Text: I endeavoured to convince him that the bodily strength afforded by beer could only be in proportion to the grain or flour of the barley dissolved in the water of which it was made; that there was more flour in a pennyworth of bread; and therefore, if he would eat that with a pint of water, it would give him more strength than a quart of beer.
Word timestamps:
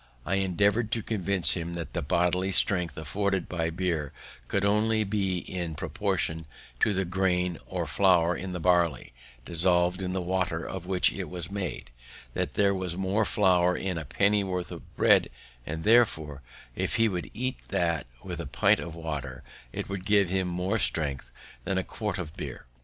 I 0.25 0.37
endeavoured 0.37 0.91
to 0.93 1.03
convince 1.03 1.53
him 1.53 1.75
that 1.75 1.93
the 1.93 2.01
bodily 2.01 2.51
strength 2.51 2.97
afforded 2.97 3.47
by 3.47 3.69
beer 3.69 4.11
could 4.47 4.65
only 4.65 5.03
be 5.03 5.37
in 5.37 5.75
proportion 5.75 6.45
to 6.79 6.91
the 6.91 7.05
grain 7.05 7.59
or 7.67 7.85
flour 7.85 8.35
of 8.35 8.51
the 8.51 8.59
barley 8.59 9.13
dissolved 9.45 10.01
in 10.01 10.13
the 10.13 10.19
water 10.23 10.67
of 10.67 10.87
which 10.87 11.13
it 11.13 11.29
was 11.29 11.51
made; 11.51 11.91
that 12.33 12.55
there 12.55 12.73
was 12.73 12.97
more 12.97 13.25
flour 13.25 13.77
in 13.77 13.99
a 13.99 14.03
pennyworth 14.05 14.71
of 14.71 14.81
bread; 14.95 15.29
and 15.67 15.83
therefore, 15.83 16.41
if 16.75 16.95
he 16.95 17.07
would 17.07 17.29
eat 17.35 17.67
that 17.67 18.07
with 18.23 18.39
a 18.41 18.47
pint 18.47 18.79
of 18.79 18.95
water, 18.95 19.43
it 19.71 19.87
would 19.87 20.03
give 20.07 20.29
him 20.29 20.47
more 20.47 20.79
strength 20.79 21.31
than 21.63 21.77
a 21.77 21.83
quart 21.83 22.17
of 22.17 22.35
beer. 22.35 22.65